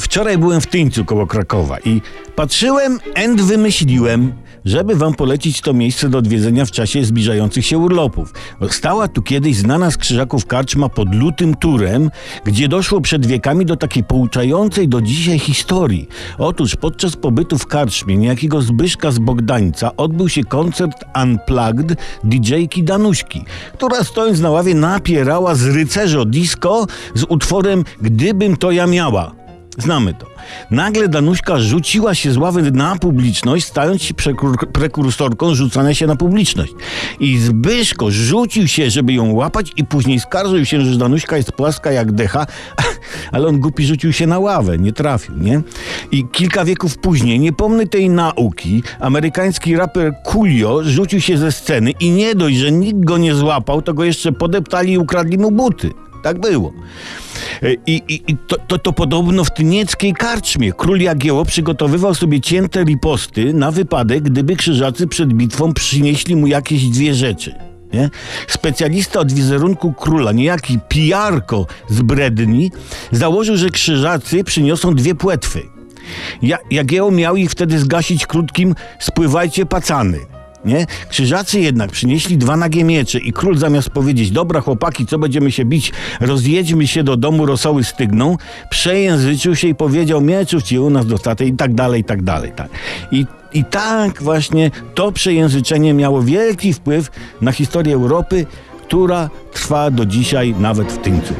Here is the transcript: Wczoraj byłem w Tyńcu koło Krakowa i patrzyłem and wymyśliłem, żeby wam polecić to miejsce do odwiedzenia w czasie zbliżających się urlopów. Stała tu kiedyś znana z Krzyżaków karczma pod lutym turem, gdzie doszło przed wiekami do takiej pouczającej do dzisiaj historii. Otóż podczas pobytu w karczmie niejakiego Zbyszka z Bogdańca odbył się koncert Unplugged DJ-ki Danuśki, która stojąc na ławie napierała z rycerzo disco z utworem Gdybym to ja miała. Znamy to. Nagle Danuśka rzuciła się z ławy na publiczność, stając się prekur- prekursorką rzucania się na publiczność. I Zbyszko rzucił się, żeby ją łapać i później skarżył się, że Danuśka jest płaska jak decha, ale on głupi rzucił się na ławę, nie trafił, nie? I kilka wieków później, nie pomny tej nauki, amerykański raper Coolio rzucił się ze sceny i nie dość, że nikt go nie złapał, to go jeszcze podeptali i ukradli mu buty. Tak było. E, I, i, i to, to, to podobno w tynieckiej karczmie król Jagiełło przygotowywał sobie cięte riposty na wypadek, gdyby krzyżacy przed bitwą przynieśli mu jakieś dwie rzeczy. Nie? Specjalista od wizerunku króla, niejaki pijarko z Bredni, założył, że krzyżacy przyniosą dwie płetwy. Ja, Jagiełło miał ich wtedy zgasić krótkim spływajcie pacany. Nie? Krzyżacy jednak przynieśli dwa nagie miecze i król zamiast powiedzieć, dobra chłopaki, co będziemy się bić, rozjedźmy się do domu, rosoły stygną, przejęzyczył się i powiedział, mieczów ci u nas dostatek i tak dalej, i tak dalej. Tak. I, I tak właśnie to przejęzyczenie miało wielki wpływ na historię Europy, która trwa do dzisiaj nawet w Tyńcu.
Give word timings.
Wczoraj 0.00 0.38
byłem 0.38 0.60
w 0.60 0.66
Tyńcu 0.66 1.04
koło 1.04 1.26
Krakowa 1.26 1.78
i 1.78 2.00
patrzyłem 2.36 2.98
and 3.24 3.40
wymyśliłem, 3.40 4.32
żeby 4.64 4.94
wam 4.94 5.14
polecić 5.14 5.60
to 5.60 5.72
miejsce 5.72 6.08
do 6.08 6.18
odwiedzenia 6.18 6.64
w 6.64 6.70
czasie 6.70 7.04
zbliżających 7.04 7.66
się 7.66 7.78
urlopów. 7.78 8.34
Stała 8.70 9.08
tu 9.08 9.22
kiedyś 9.22 9.56
znana 9.56 9.90
z 9.90 9.96
Krzyżaków 9.96 10.46
karczma 10.46 10.88
pod 10.88 11.14
lutym 11.14 11.54
turem, 11.54 12.10
gdzie 12.44 12.68
doszło 12.68 13.00
przed 13.00 13.26
wiekami 13.26 13.66
do 13.66 13.76
takiej 13.76 14.04
pouczającej 14.04 14.88
do 14.88 15.00
dzisiaj 15.00 15.38
historii. 15.38 16.08
Otóż 16.38 16.76
podczas 16.76 17.16
pobytu 17.16 17.58
w 17.58 17.66
karczmie 17.66 18.16
niejakiego 18.16 18.62
Zbyszka 18.62 19.10
z 19.10 19.18
Bogdańca 19.18 19.96
odbył 19.96 20.28
się 20.28 20.44
koncert 20.44 21.04
Unplugged 21.22 21.98
DJ-ki 22.24 22.82
Danuśki, 22.82 23.44
która 23.74 24.04
stojąc 24.04 24.40
na 24.40 24.50
ławie 24.50 24.74
napierała 24.74 25.54
z 25.54 25.66
rycerzo 25.66 26.24
disco 26.24 26.86
z 27.14 27.24
utworem 27.28 27.84
Gdybym 28.02 28.56
to 28.56 28.70
ja 28.70 28.86
miała. 28.86 29.41
Znamy 29.78 30.14
to. 30.14 30.26
Nagle 30.70 31.08
Danuśka 31.08 31.60
rzuciła 31.60 32.14
się 32.14 32.32
z 32.32 32.36
ławy 32.36 32.72
na 32.72 32.96
publiczność, 32.96 33.64
stając 33.64 34.02
się 34.02 34.14
prekur- 34.14 34.66
prekursorką 34.66 35.54
rzucania 35.54 35.94
się 35.94 36.06
na 36.06 36.16
publiczność. 36.16 36.72
I 37.20 37.38
Zbyszko 37.38 38.10
rzucił 38.10 38.68
się, 38.68 38.90
żeby 38.90 39.12
ją 39.12 39.32
łapać 39.32 39.72
i 39.76 39.84
później 39.84 40.20
skarżył 40.20 40.64
się, 40.64 40.80
że 40.80 40.98
Danuśka 40.98 41.36
jest 41.36 41.52
płaska 41.52 41.92
jak 41.92 42.12
decha, 42.12 42.46
ale 43.32 43.48
on 43.48 43.60
głupi 43.60 43.86
rzucił 43.86 44.12
się 44.12 44.26
na 44.26 44.38
ławę, 44.38 44.78
nie 44.78 44.92
trafił, 44.92 45.36
nie? 45.36 45.62
I 46.10 46.24
kilka 46.32 46.64
wieków 46.64 46.98
później, 46.98 47.40
nie 47.40 47.52
pomny 47.52 47.86
tej 47.86 48.10
nauki, 48.10 48.82
amerykański 49.00 49.76
raper 49.76 50.12
Coolio 50.24 50.84
rzucił 50.84 51.20
się 51.20 51.38
ze 51.38 51.52
sceny 51.52 51.90
i 51.90 52.10
nie 52.10 52.34
dość, 52.34 52.56
że 52.56 52.72
nikt 52.72 53.04
go 53.04 53.18
nie 53.18 53.34
złapał, 53.34 53.82
to 53.82 53.94
go 53.94 54.04
jeszcze 54.04 54.32
podeptali 54.32 54.92
i 54.92 54.98
ukradli 54.98 55.38
mu 55.38 55.50
buty. 55.50 55.90
Tak 56.22 56.40
było. 56.40 56.72
E, 57.62 57.72
I, 57.86 58.02
i, 58.08 58.22
i 58.32 58.36
to, 58.46 58.56
to, 58.56 58.78
to 58.78 58.92
podobno 58.92 59.44
w 59.44 59.50
tynieckiej 59.50 60.12
karczmie 60.12 60.72
król 60.72 61.00
Jagiełło 61.00 61.44
przygotowywał 61.44 62.14
sobie 62.14 62.40
cięte 62.40 62.84
riposty 62.84 63.54
na 63.54 63.70
wypadek, 63.70 64.22
gdyby 64.22 64.56
krzyżacy 64.56 65.06
przed 65.06 65.32
bitwą 65.32 65.74
przynieśli 65.74 66.36
mu 66.36 66.46
jakieś 66.46 66.84
dwie 66.84 67.14
rzeczy. 67.14 67.54
Nie? 67.92 68.10
Specjalista 68.48 69.20
od 69.20 69.32
wizerunku 69.32 69.92
króla, 69.92 70.32
niejaki 70.32 70.78
pijarko 70.88 71.66
z 71.88 72.02
Bredni, 72.02 72.70
założył, 73.12 73.56
że 73.56 73.70
krzyżacy 73.70 74.44
przyniosą 74.44 74.94
dwie 74.94 75.14
płetwy. 75.14 75.62
Ja, 76.42 76.58
Jagiełło 76.70 77.10
miał 77.10 77.36
ich 77.36 77.50
wtedy 77.50 77.78
zgasić 77.78 78.26
krótkim 78.26 78.74
spływajcie 78.98 79.66
pacany. 79.66 80.18
Nie? 80.64 80.86
Krzyżacy 81.08 81.60
jednak 81.60 81.90
przynieśli 81.90 82.38
dwa 82.38 82.56
nagie 82.56 82.84
miecze 82.84 83.18
i 83.18 83.32
król 83.32 83.58
zamiast 83.58 83.90
powiedzieć, 83.90 84.30
dobra 84.30 84.60
chłopaki, 84.60 85.06
co 85.06 85.18
będziemy 85.18 85.52
się 85.52 85.64
bić, 85.64 85.92
rozjedźmy 86.20 86.86
się 86.86 87.04
do 87.04 87.16
domu, 87.16 87.46
rosoły 87.46 87.84
stygną, 87.84 88.36
przejęzyczył 88.70 89.56
się 89.56 89.68
i 89.68 89.74
powiedział, 89.74 90.20
mieczów 90.20 90.62
ci 90.62 90.78
u 90.78 90.90
nas 90.90 91.06
dostatek 91.06 91.48
i 91.48 91.52
tak 91.52 91.74
dalej, 91.74 92.00
i 92.00 92.04
tak 92.04 92.22
dalej. 92.22 92.52
Tak. 92.56 92.68
I, 93.12 93.26
I 93.52 93.64
tak 93.64 94.22
właśnie 94.22 94.70
to 94.94 95.12
przejęzyczenie 95.12 95.94
miało 95.94 96.22
wielki 96.22 96.72
wpływ 96.72 97.10
na 97.40 97.52
historię 97.52 97.94
Europy, 97.94 98.46
która 98.86 99.30
trwa 99.52 99.90
do 99.90 100.06
dzisiaj 100.06 100.54
nawet 100.58 100.92
w 100.92 100.98
Tyńcu. 100.98 101.34